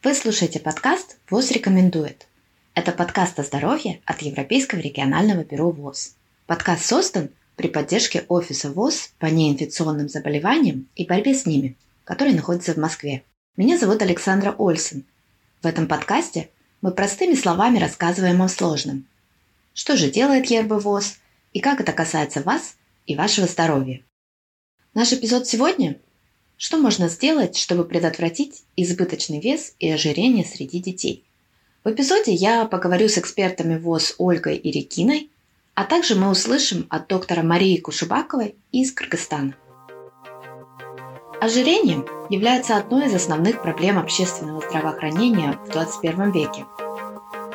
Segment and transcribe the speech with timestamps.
[0.00, 2.28] Вы слушаете подкаст ВОЗ рекомендует.
[2.74, 6.14] Это подкаст о здоровье от Европейского регионального бюро ВОЗ.
[6.46, 12.74] Подкаст создан при поддержке Офиса ВОЗ по неинфекционным заболеваниям и борьбе с ними, который находится
[12.74, 13.24] в Москве.
[13.56, 15.04] Меня зовут Александра Ольсен.
[15.62, 16.48] В этом подкасте
[16.80, 19.04] мы простыми словами рассказываем о сложном.
[19.74, 21.16] Что же делает ЕРБ ВОЗ
[21.52, 24.00] и как это касается вас и вашего здоровья.
[24.94, 25.98] Наш эпизод сегодня
[26.58, 31.24] что можно сделать, чтобы предотвратить избыточный вес и ожирение среди детей?
[31.84, 35.30] В эпизоде я поговорю с экспертами ВОЗ Ольгой и Рекиной,
[35.74, 39.54] а также мы услышим от доктора Марии Кушубаковой из Кыргызстана.
[41.40, 46.66] Ожирение является одной из основных проблем общественного здравоохранения в 21 веке.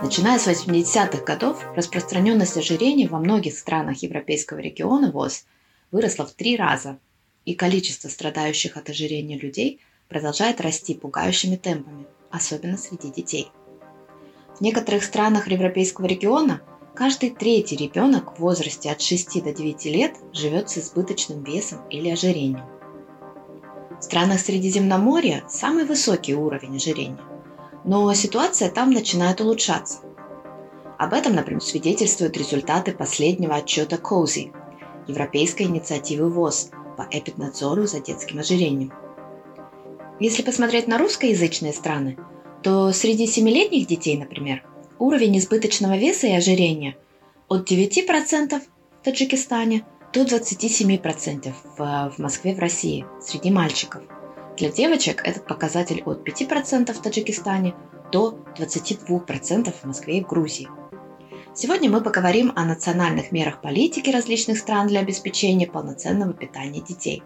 [0.00, 5.44] Начиная с 80-х годов, распространенность ожирения во многих странах европейского региона ВОЗ
[5.90, 6.98] выросла в три раза–
[7.44, 13.50] и количество страдающих от ожирения людей продолжает расти пугающими темпами, особенно среди детей.
[14.56, 16.62] В некоторых странах европейского региона
[16.94, 22.10] каждый третий ребенок в возрасте от 6 до 9 лет живет с избыточным весом или
[22.10, 22.64] ожирением.
[23.98, 27.22] В странах Средиземноморья самый высокий уровень ожирения,
[27.84, 30.00] но ситуация там начинает улучшаться.
[30.98, 34.52] Об этом, например, свидетельствуют результаты последнего отчета КОЗИ,
[35.08, 38.92] Европейской инициативы ВОЗ– по эпиднадзору за детским ожирением.
[40.20, 42.16] Если посмотреть на русскоязычные страны,
[42.62, 44.62] то среди семилетних детей, например,
[44.98, 46.96] уровень избыточного веса и ожирения
[47.48, 54.02] от 9% в Таджикистане до 27% в, Москве, в России, среди мальчиков.
[54.56, 57.74] Для девочек этот показатель от 5% в Таджикистане
[58.12, 60.68] до 22% в Москве и в Грузии–
[61.54, 67.22] Сегодня мы поговорим о национальных мерах политики различных стран для обеспечения полноценного питания детей.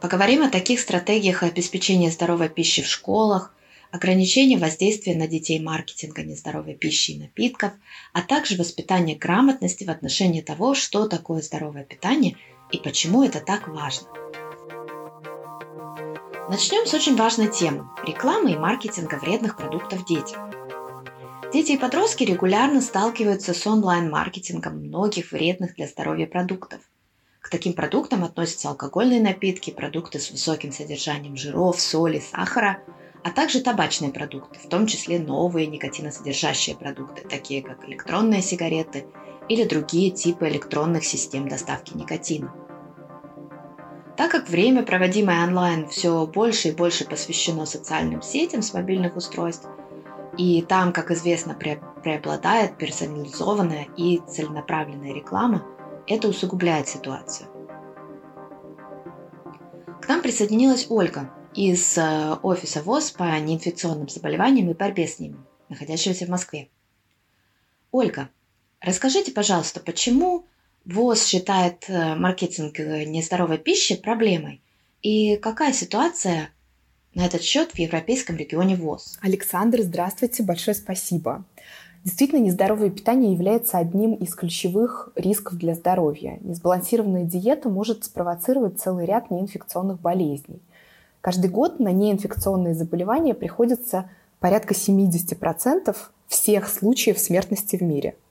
[0.00, 3.54] Поговорим о таких стратегиях обеспечения здоровой пищи в школах,
[3.92, 7.70] ограничения воздействия на детей маркетинга нездоровой пищи и напитков,
[8.12, 12.36] а также воспитания грамотности в отношении того, что такое здоровое питание
[12.72, 14.08] и почему это так важно.
[16.50, 20.65] Начнем с очень важной темы– рекламы и маркетинга вредных продуктов детям.
[21.52, 26.80] Дети и подростки регулярно сталкиваются с онлайн-маркетингом многих вредных для здоровья продуктов.
[27.40, 32.82] К таким продуктам относятся алкогольные напитки, продукты с высоким содержанием жиров, соли, сахара,
[33.22, 39.06] а также табачные продукты, в том числе новые никотиносодержащие продукты, такие как электронные сигареты
[39.48, 42.52] или другие типы электронных систем доставки никотина.
[44.16, 49.68] Так как время, проводимое онлайн, все больше и больше посвящено социальным сетям с мобильных устройств–
[50.36, 55.64] и там, как известно, преобладает персонализованная и целенаправленная реклама.
[56.06, 57.48] Это усугубляет ситуацию.
[60.00, 65.36] К нам присоединилась Ольга из э, офиса ВОЗ по неинфекционным заболеваниям и борьбе с ними,
[65.68, 66.68] находящегося в Москве.
[67.90, 68.28] Ольга,
[68.80, 70.46] расскажите, пожалуйста, почему
[70.84, 74.62] ВОЗ считает э, маркетинг э, нездоровой пищи проблемой?
[75.02, 76.50] И какая ситуация
[77.16, 79.18] на этот счет в Европейском регионе ВОЗ.
[79.22, 81.44] Александр, здравствуйте, большое спасибо.
[82.04, 86.38] Действительно, нездоровое питание является одним из ключевых рисков для здоровья.
[86.42, 90.60] Несбалансированная диета может спровоцировать целый ряд неинфекционных болезней.
[91.22, 95.96] Каждый год на неинфекционные заболевания приходится порядка 70%
[96.28, 98.14] всех случаев смертности в мире–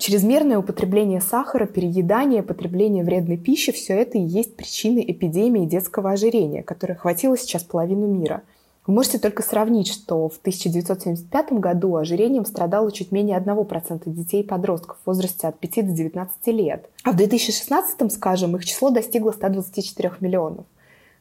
[0.00, 6.62] Чрезмерное употребление сахара, переедание, потребление вредной пищи– все это и есть причины эпидемии детского ожирения,
[6.62, 8.42] которая охватила сейчас половину мира.
[8.86, 14.46] Вы можете только сравнить, что в 1975 году ожирением страдало чуть менее 1% детей и
[14.46, 16.88] подростков в возрасте от 5 до 19 лет.
[17.04, 20.64] А в 2016, скажем, их число достигло 124 миллионов.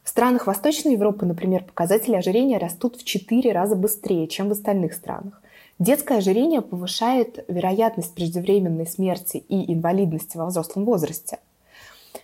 [0.06, 4.94] В странах Восточной Европы, например, показатели ожирения растут в 4 раза быстрее, чем в остальных
[4.94, 5.42] странах.
[5.80, 11.40] Детское ожирение повышает вероятность преждевременной смерти и инвалидности во взрослом возрасте.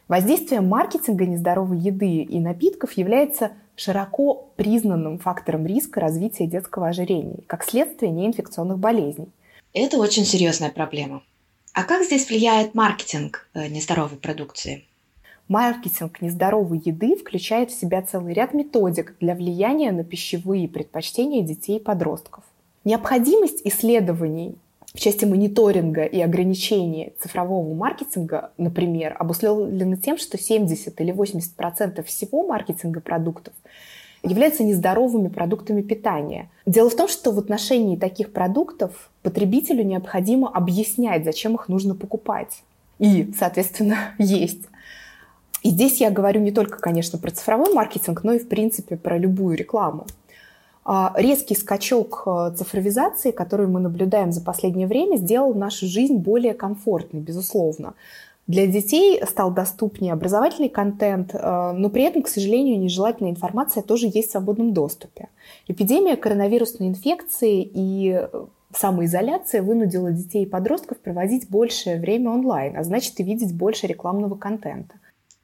[0.10, 7.64] Воздействие маркетинга нездоровой еды и напитков является широко признанным фактором риска развития детского ожирения, как
[7.64, 9.30] следствие неинфекционных болезней.
[9.74, 11.24] Это очень серьезная проблема.
[11.74, 14.86] А как здесь влияет маркетинг э, нездоровой продукции?
[15.48, 21.78] Маркетинг нездоровой еды включает в себя целый ряд методик для влияния на пищевые предпочтения детей
[21.78, 22.44] и подростков.
[22.86, 24.56] Необходимость исследований
[24.94, 32.06] в части мониторинга и ограничения цифрового маркетинга, например, обусловлена тем, что 70 или 80 процентов
[32.06, 33.54] всего маркетинга продуктов
[34.24, 36.50] являются нездоровыми продуктами питания.
[36.68, 42.62] Дело в том, что в отношении таких продуктов потребителю необходимо объяснять, зачем их нужно покупать.
[43.00, 44.62] И, соответственно, есть.
[45.64, 49.18] И здесь я говорю не только, конечно, про цифровой маркетинг, но и, в принципе, про
[49.18, 50.06] любую рекламу.
[50.88, 56.54] А, резкий скачок э, цифровизации, который мы наблюдаем за последнее время, сделал нашу жизнь более
[56.54, 57.96] комфортной, безусловно.
[58.46, 64.12] Для детей стал доступнее образовательный контент, э, но при этом, к сожалению, нежелательная информация тоже
[64.14, 65.30] есть в свободном доступе.
[65.68, 68.28] Эпидемия коронавирусной инфекции и
[68.72, 74.36] самоизоляция вынудила детей и подростков проводить большее время онлайн, а значит и видеть больше рекламного
[74.36, 74.94] контента.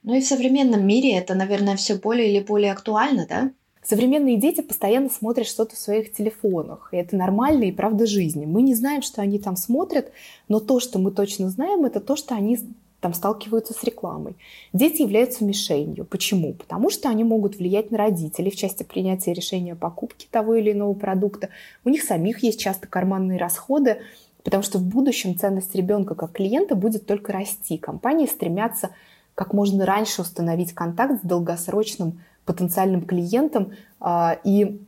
[0.03, 3.51] Ну и в современном мире это, наверное, все более или более актуально, да?
[3.91, 8.45] Современные дети постоянно смотрят что-то в своих телефонах, и это нормально и правда жизни.
[8.45, 10.13] Мы не знаем, что они там смотрят,
[10.47, 12.57] но то, что мы точно знаем, это то, что они
[13.01, 14.37] там сталкиваются с рекламой.
[14.71, 16.05] Дети являются мишенью.
[16.05, 16.53] Почему?
[16.53, 20.71] Потому что они могут влиять на родителей в части принятия решения о покупке того или
[20.71, 21.49] иного продукта.
[21.83, 23.97] У них самих есть часто карманные расходы,
[24.41, 27.77] потому что в будущем ценность ребенка как клиента будет только расти.
[27.77, 28.91] Компании стремятся
[29.35, 34.81] как можно раньше установить контакт с долгосрочным потенциальным клиентам а, и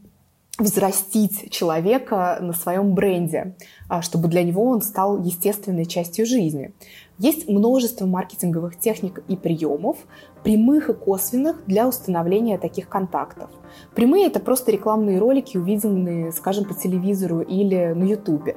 [0.60, 3.56] взрастить человека на своем бренде,
[3.90, 6.74] а, чтобы для него он стал естественной частью жизни.
[7.18, 9.98] Есть множество маркетинговых техник и приемов,
[10.44, 13.50] прямых и косвенных для установления таких контактов.
[13.96, 18.56] Прямые– это просто рекламные ролики, увиденные, скажем, по телевизору или на YouTube.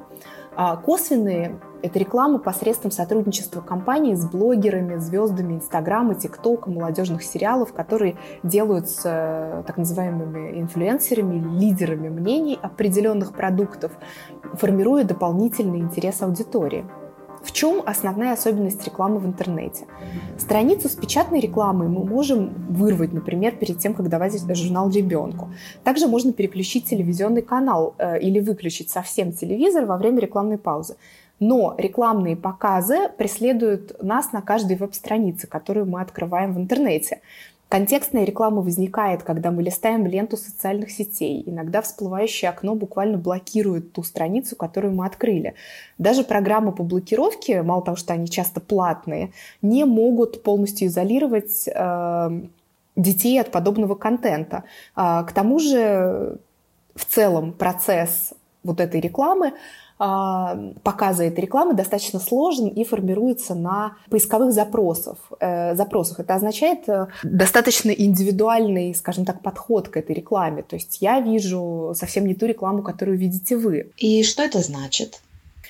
[0.54, 8.16] А косвенные– это реклама посредством сотрудничества компании с блогерами, звездами Инстаграма, ТикТока, молодежных сериалов, которые
[8.42, 13.92] делаются так называемыми инфлюенсерами, лидерами мнений определенных продуктов,
[14.54, 16.84] формируя дополнительный интерес аудитории.
[17.42, 19.86] В чем основная особенность рекламы в интернете?
[20.36, 25.50] Страницу с печатной рекламой мы можем вырвать, например, перед тем, как давать журнал ребенку.
[25.84, 30.96] Также можно переключить телевизионный канал э, или выключить совсем телевизор во время рекламной паузы.
[31.38, 37.20] Но рекламные показы преследуют нас на каждой веб-странице, которую мы открываем в интернете.
[37.68, 41.42] Контекстная реклама возникает, когда мы листаем ленту социальных сетей.
[41.46, 45.54] Иногда всплывающее окно буквально блокирует ту страницу, которую мы открыли.
[45.98, 49.32] Даже программы по блокировке, мало того, что они часто платные,
[49.62, 52.40] не могут полностью изолировать э,
[52.94, 54.62] детей от подобного контента.
[54.94, 56.38] А, к тому же
[56.94, 58.32] в целом процесс
[58.62, 59.54] вот этой рекламы
[59.98, 65.16] показа этой рекламы достаточно сложен и формируется на поисковых запросах.
[65.40, 66.20] Э, запросах.
[66.20, 70.62] Это означает э, достаточно индивидуальный, скажем так, подход к этой рекламе.
[70.62, 73.90] То есть я вижу совсем не ту рекламу, которую видите вы.
[73.96, 75.22] И что это значит?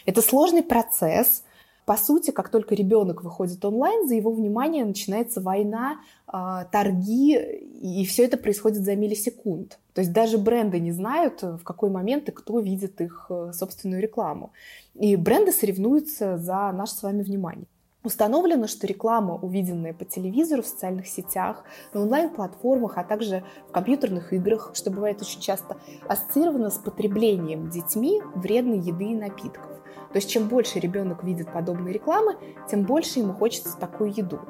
[0.06, 1.42] Это сложный процесс,
[1.86, 8.04] по сути, как только ребенок выходит онлайн, за его внимание начинается война, а, торги, и
[8.04, 9.78] все это происходит за миллисекунд.
[9.94, 14.02] То есть даже бренды не знают, в какой момент и кто видит их э, собственную
[14.02, 14.50] рекламу.
[14.94, 17.66] И бренды соревнуются за наше с вами внимание.
[18.02, 24.32] Установлено, что реклама, увиденная по телевизору, в социальных сетях, на онлайн-платформах, а также в компьютерных
[24.32, 25.76] играх, что бывает очень часто,
[26.08, 29.76] ассоциирована с потреблением детьми вредной еды и напитков.
[30.16, 32.36] То есть чем больше ребенок видит подобной рекламы,
[32.70, 34.40] тем больше ему хочется такую еду.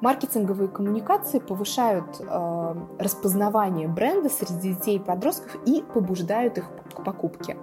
[0.00, 7.56] Маркетинговые коммуникации повышают э, распознавание бренда среди детей и подростков и побуждают их к покупке.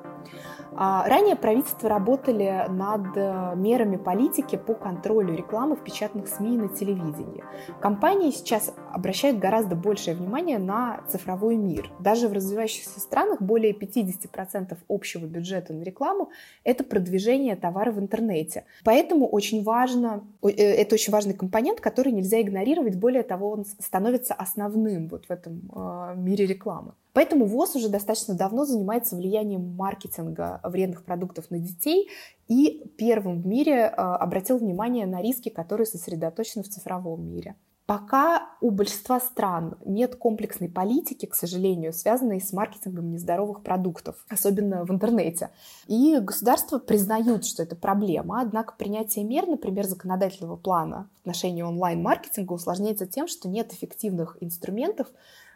[0.77, 6.58] А, ранее правительства работали над э, мерами политики по контролю рекламы в печатных СМИ и
[6.58, 7.44] на телевидении.
[7.79, 11.89] Компании сейчас обращают гораздо большее внимание на цифровой мир.
[12.00, 16.29] Даже в развивающихся странах более 50% общего бюджета на рекламу–
[16.65, 18.65] это продвижение товара в интернете.
[18.84, 22.96] Поэтому очень важно, э, это очень важный компонент, который нельзя игнорировать.
[22.96, 26.94] Более того, он становится основным вот в этом э, мире рекламы.
[27.15, 32.10] Поэтому ВОЗ уже достаточно давно занимается влиянием маркетинга вредных продуктов на детей
[32.50, 37.55] и первым в мире э, обратил внимание на риски, которые сосредоточены в цифровом мире.
[37.86, 44.84] Пока у большинства стран нет комплексной политики, к сожалению, связанной с маркетингом нездоровых продуктов, особенно
[44.84, 45.51] в интернете.
[45.88, 52.51] И государства признают, что это проблема, однако принятие мер, например, законодательного плана в отношении онлайн-маркетинга
[52.53, 55.07] усложняется тем, что нет эффективных инструментов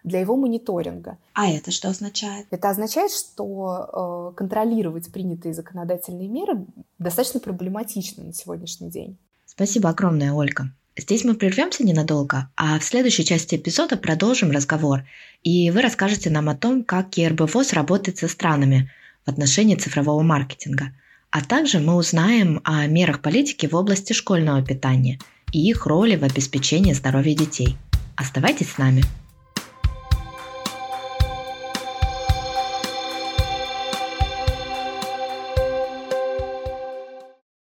[0.04, 1.18] для его мониторинга.
[1.34, 2.48] А это что означает?
[2.52, 6.66] Это означает, что э, контролировать принятые законодательные меры
[6.98, 9.18] достаточно проблематично на сегодняшний день.
[9.46, 10.72] Спасибо огромное, Ольга.
[10.98, 15.04] Здесь мы прервемся ненадолго, а в следующей части эпизода продолжим разговор,
[15.44, 18.92] и вы расскажете нам о том, как КРБВОЗ работает со странами
[19.26, 20.92] в отношении цифрового маркетинга.
[21.32, 25.20] А также мы узнаем о мерах политики в области школьного питания
[25.52, 27.78] и их роли в обеспечении здоровья детей.
[28.16, 29.04] Оставайтесь с нами.